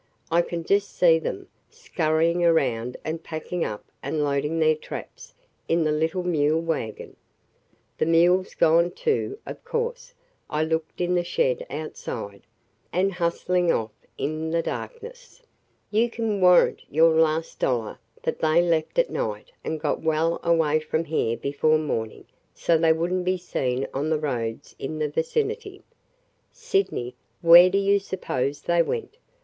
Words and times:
I 0.31 0.41
can 0.41 0.63
just 0.63 0.89
see 0.97 1.19
them, 1.19 1.47
scurrying 1.69 2.43
around 2.43 2.97
and 3.05 3.23
packing 3.23 3.63
up 3.63 3.85
and 4.01 4.23
loading 4.23 4.57
their 4.57 4.73
traps 4.73 5.35
in 5.67 5.83
the 5.83 5.91
little 5.91 6.23
mule 6.23 6.59
wagon 6.59 7.15
(the 7.99 8.07
mule's 8.07 8.55
gone 8.55 8.89
too, 8.89 9.37
of 9.45 9.63
course; 9.63 10.15
I 10.49 10.63
looked 10.63 11.01
in 11.01 11.13
the 11.13 11.23
shed 11.23 11.67
outside) 11.69 12.41
and 12.91 13.13
hustling 13.13 13.71
off 13.71 13.91
in 14.17 14.49
the 14.49 14.63
darkness. 14.63 15.43
You 15.91 16.09
can 16.09 16.41
warrant 16.41 16.81
your 16.89 17.11
last 17.13 17.59
dollar 17.59 17.99
that 18.23 18.39
they 18.39 18.59
left 18.59 18.97
at 18.97 19.11
night 19.11 19.51
and 19.63 19.79
got 19.79 20.01
well 20.01 20.39
away 20.41 20.79
from 20.79 21.05
here 21.05 21.37
before 21.37 21.77
morning 21.77 22.25
so 22.55 22.75
they 22.75 22.91
would 22.91 23.11
n't 23.13 23.23
be 23.23 23.37
seen 23.37 23.85
on 23.93 24.09
the 24.09 24.17
roads 24.17 24.75
in 24.79 24.97
the 24.97 25.09
vicinity!" 25.09 25.83
"Sydney, 26.51 27.13
where 27.41 27.69
do 27.69 27.77
you 27.77 27.99
suppose 27.99 28.61
they 28.63 28.81
went? 28.81 29.15